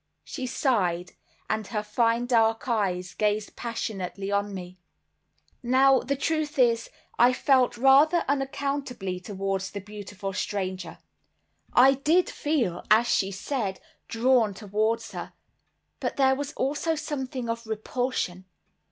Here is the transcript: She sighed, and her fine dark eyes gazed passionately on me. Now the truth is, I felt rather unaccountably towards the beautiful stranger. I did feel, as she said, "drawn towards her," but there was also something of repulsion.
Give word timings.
She 0.23 0.47
sighed, 0.47 1.11
and 1.47 1.67
her 1.67 1.83
fine 1.83 2.25
dark 2.25 2.67
eyes 2.67 3.13
gazed 3.13 3.55
passionately 3.55 4.31
on 4.31 4.51
me. 4.51 4.79
Now 5.61 5.99
the 5.99 6.15
truth 6.15 6.57
is, 6.57 6.89
I 7.19 7.33
felt 7.33 7.77
rather 7.77 8.25
unaccountably 8.27 9.19
towards 9.19 9.69
the 9.69 9.79
beautiful 9.79 10.33
stranger. 10.33 10.97
I 11.71 11.93
did 11.93 12.31
feel, 12.31 12.81
as 12.89 13.05
she 13.05 13.29
said, 13.31 13.79
"drawn 14.07 14.55
towards 14.55 15.11
her," 15.11 15.33
but 15.99 16.15
there 16.15 16.33
was 16.33 16.51
also 16.53 16.95
something 16.95 17.47
of 17.47 17.67
repulsion. 17.67 18.45